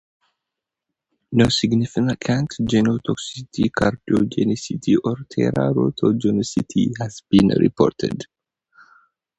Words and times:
No 1.37 1.47
significant 1.49 2.49
genotoxicity, 2.71 3.69
carcinogenicity 3.79 4.97
or 5.03 5.15
teratogenicity 5.29 6.91
has 6.99 7.21
been 7.29 7.49
reported. 7.59 8.23